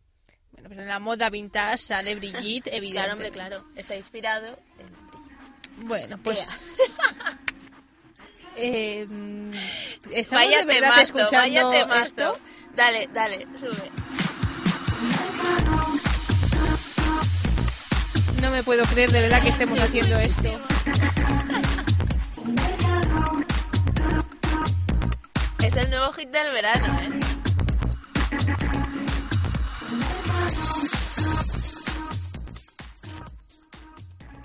[0.52, 3.14] Bueno, pero en la moda vintage sale Brigitte, Claro, evidentemente.
[3.14, 3.66] hombre, claro.
[3.76, 5.88] Está inspirado en Brigitte.
[5.88, 6.46] Bueno, pues...
[8.58, 9.08] eh,
[10.12, 11.72] ¿Estamos Vaya de verdad temazo, escuchando
[12.04, 12.38] esto?
[12.76, 13.92] Dale, dale, sube.
[18.42, 20.58] No me puedo creer de verdad que estemos haciendo esto.
[25.64, 27.10] Es el nuevo hit del verano, ¿eh?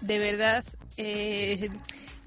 [0.00, 0.64] De verdad,
[0.96, 1.70] eh,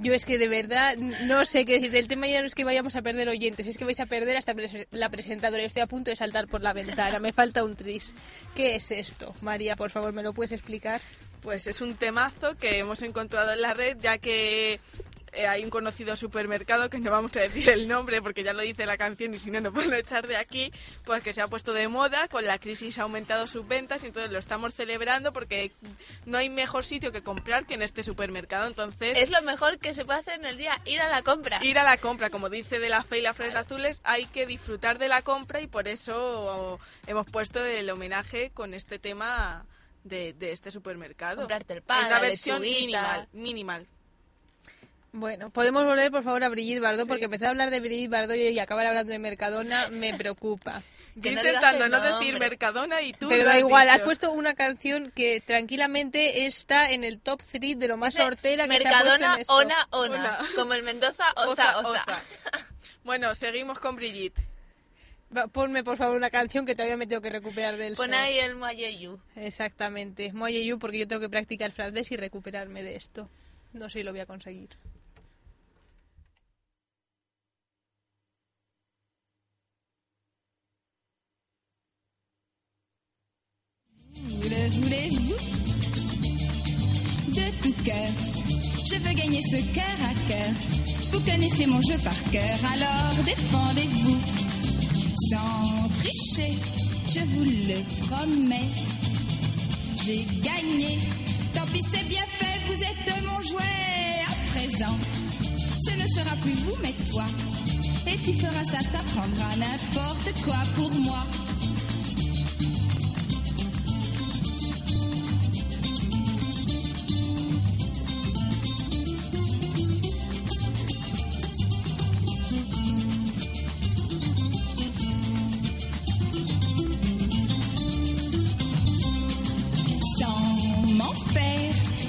[0.01, 1.95] yo es que de verdad no sé qué decir.
[1.95, 4.37] El tema ya no es que vayamos a perder oyentes, es que vais a perder
[4.37, 4.53] hasta
[4.91, 5.61] la presentadora.
[5.61, 8.13] Yo estoy a punto de saltar por la ventana, me falta un tris.
[8.55, 9.33] ¿Qué es esto?
[9.41, 11.01] María, por favor, ¿me lo puedes explicar?
[11.41, 14.79] Pues es un temazo que hemos encontrado en la red, ya que
[15.33, 18.61] eh, hay un conocido supermercado, que no vamos a decir el nombre porque ya lo
[18.61, 20.71] dice la canción y si no nos pueden echar de aquí,
[21.05, 24.07] pues que se ha puesto de moda, con la crisis ha aumentado sus ventas y
[24.07, 25.71] entonces lo estamos celebrando porque
[26.25, 28.67] no hay mejor sitio que comprar que en este supermercado.
[28.67, 31.63] Entonces, Es lo mejor que se puede hacer en el día, ir a la compra.
[31.63, 34.45] ir a la compra, como dice de la fe y las flores azules, hay que
[34.45, 39.65] disfrutar de la compra y por eso hemos puesto el homenaje con este tema
[40.03, 41.37] de, de este supermercado.
[41.37, 42.81] Comprarte el pan, una la versión lechuguita.
[42.81, 43.87] minimal, minimal.
[45.13, 48.37] Bueno, podemos volver por favor a Brigitte Bardot porque empezar a hablar de Brigitte Bardot
[48.37, 50.81] y acabar hablando de Mercadona me preocupa.
[51.15, 52.39] Yo no intentando no decir.
[52.39, 56.89] Mercadona y tú Pero lo da has igual, has puesto una canción que tranquilamente está
[56.91, 59.53] en el top 3 de lo más hortera que se ha puesto Mercadona, en esto.
[59.53, 60.39] ona, ona, Ona.
[60.55, 62.05] Como el Mendoza, oza, oza.
[63.03, 64.41] Bueno, seguimos con Brigitte.
[65.35, 68.19] Va, Ponme por favor una canción que todavía me tengo que recuperar del Pon show.
[68.19, 69.19] ahí el Moyeyu.
[69.35, 73.27] Exactamente, Moye You porque yo tengo que practicar francés y recuperarme de esto.
[73.73, 74.69] No sé si lo voy a conseguir.
[84.27, 85.35] Le voulez-vous
[87.29, 88.09] De tout cœur,
[88.85, 90.53] je veux gagner ce cœur à cœur.
[91.11, 94.21] Vous connaissez mon jeu par cœur, alors défendez-vous.
[95.29, 96.53] Sans tricher,
[97.07, 98.69] je vous le promets.
[100.05, 100.99] J'ai gagné,
[101.53, 104.97] tant pis c'est bien fait, vous êtes mon jouet à présent.
[105.87, 107.25] Ce ne sera plus vous, mais toi.
[108.07, 111.25] Et tu feras ça, t'apprendras n'importe quoi pour moi.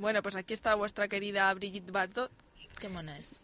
[0.00, 2.30] Bueno, pues aquí está vuestra querida Brigitte Bardot.
[2.80, 3.40] Qué mona es.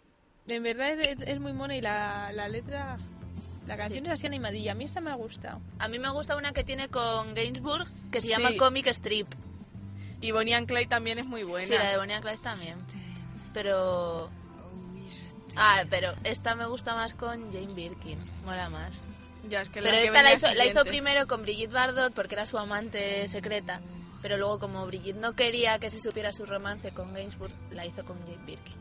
[0.48, 2.98] En verdad es, es muy mona y la, la letra,
[3.66, 4.10] la canción Sí.
[4.10, 4.72] es así animadilla.
[4.72, 5.60] A mí esta me ha gustado.
[5.78, 8.32] A mí me gusta una que tiene con Gainsbourg que se Sí.
[8.32, 9.28] llama Comic Strip.
[10.20, 11.66] Y Bonnie and Clyde también es muy buena.
[11.66, 12.78] Sí, la de Bonnie and Clyde también.
[13.52, 14.30] Pero...
[15.56, 18.18] Ah, pero esta me gusta más con Jane Birkin.
[18.44, 19.06] Mola más.
[19.48, 20.88] Ya, es que Pero la que esta la hizo, la hizo siguiente.
[20.90, 23.80] primero con Brigitte Bardot porque era su amante secreta.
[24.26, 28.04] Pero luego como Brigitte no quería que se supiera su romance con Gainsbourg, la hizo
[28.04, 28.74] con Jane Birkin.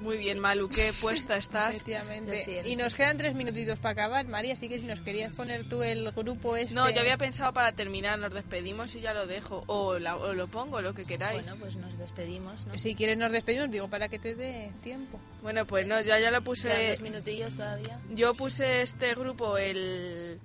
[0.00, 1.76] Muy bien, Malu, qué puesta estás.
[1.76, 2.38] Efectivamente.
[2.38, 5.36] Sí, y este nos quedan tres minutitos para acabar, María, así que si nos querías
[5.36, 6.74] poner tú el grupo este...
[6.74, 9.62] No, yo había pensado para terminar, nos despedimos y ya lo dejo.
[9.68, 11.42] O, la- o lo pongo, lo que queráis.
[11.46, 12.76] Bueno, pues nos despedimos, ¿no?
[12.76, 15.20] Si quieres nos despedimos, digo, para que te dé tiempo.
[15.42, 16.88] Bueno, pues no, ya, ya lo puse.
[16.88, 18.00] dos minutillos todavía.
[18.10, 20.40] Yo puse este grupo el,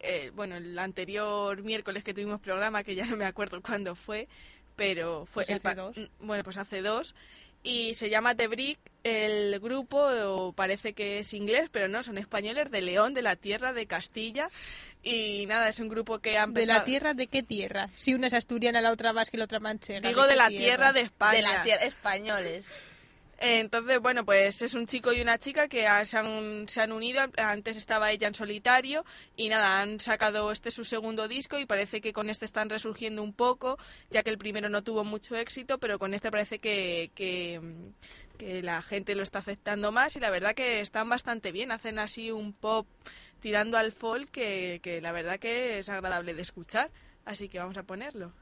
[0.00, 4.28] eh, bueno, el anterior miércoles que tuvimos programa, que ya no me acuerdo cuándo fue,
[4.76, 5.96] pero fue Pues el hace dos.
[5.96, 7.14] mm, Bueno, pues hace dos.
[7.62, 12.16] Y se llama The Brick, el grupo, o parece que es inglés, pero no, son
[12.16, 14.48] españoles de León, de la tierra de Castilla.
[15.02, 16.78] Y nada, es un grupo que ha ¿De empezado...
[16.78, 17.90] la tierra de qué tierra?
[17.96, 20.08] Si una es asturiana, la otra vasca y la otra manchega.
[20.08, 21.36] Digo de la tierra de España.
[21.36, 22.72] De la tierra, españoles.
[23.42, 27.22] Entonces, bueno, pues es un chico y una chica que se, han, se han unido.
[27.38, 29.02] Antes estaba ella en solitario
[29.34, 33.22] y nada, han sacado este su segundo disco y parece que con este están resurgiendo
[33.22, 33.78] un poco,
[34.10, 37.62] ya que el primero no tuvo mucho éxito, pero con este parece que, que,
[38.36, 41.72] que la gente lo está aceptando más y la verdad que están bastante bien.
[41.72, 42.86] Hacen así un pop
[43.40, 46.90] tirando al folk que, que la verdad que es agradable de escuchar.
[47.24, 48.34] Así que vamos a ponerlo.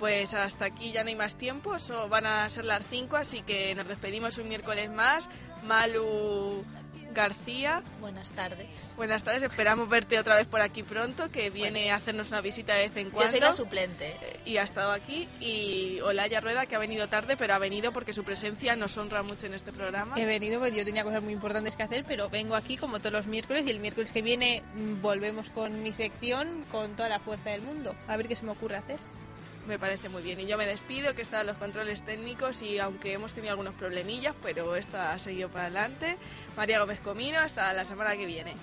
[0.00, 3.42] Pues hasta aquí ya no hay más tiempo, so van a ser las 5, así
[3.42, 5.28] que nos despedimos un miércoles más.
[5.62, 6.64] Malu
[7.12, 8.92] García, Buenas tardes.
[8.96, 12.74] buenas tardes, esperamos verte otra vez por aquí pronto, que viene a hacernos una visita
[12.74, 13.30] de vez en Yo cuando.
[13.32, 14.16] soy la suplente.
[14.46, 15.28] y ha estado aquí.
[15.40, 19.22] Y Olaya Rueda, que ha venido tarde, pero ha venido porque su presencia nos honra
[19.24, 20.14] mucho en este programa.
[20.18, 23.12] He venido porque yo tenía cosas muy importantes que hacer, pero vengo aquí como todos
[23.12, 27.18] los miércoles y el miércoles que viene mm, volvemos con mi sección con toda la
[27.18, 27.94] fuerza del mundo.
[28.08, 28.98] A ver qué se me ocurre hacer.
[29.66, 30.40] Me parece muy bien.
[30.40, 34.34] Y yo me despido, que están los controles técnicos y aunque hemos tenido algunos problemillas,
[34.42, 36.16] pero esto ha seguido para adelante.
[36.56, 38.54] María Gómez Comino, hasta la semana que viene.